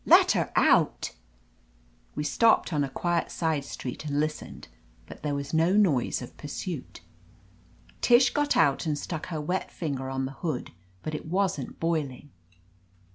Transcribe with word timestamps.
"Letter 0.03 0.51
out!" 0.55 1.11
We 2.15 2.23
stopped 2.23 2.73
on 2.73 2.83
a 2.83 2.89
quiet 2.89 3.29
side 3.29 3.63
street 3.65 4.03
and 4.03 4.19
lis 4.19 4.41
tened, 4.41 4.65
but 5.05 5.21
there 5.21 5.35
was 5.35 5.53
no 5.53 5.73
noise 5.73 6.23
of 6.23 6.35
pursuit. 6.37 7.01
Tish 8.01 8.31
got 8.33 8.57
out 8.57 8.87
and 8.87 8.97
stuck 8.97 9.27
her 9.27 9.39
wet 9.39 9.69
finger 9.69 10.09
on 10.09 10.25
the 10.25 10.31
hood, 10.41 10.71
but 11.03 11.13
it 11.13 11.27
wasn't 11.27 11.79
boiling. 11.79 12.31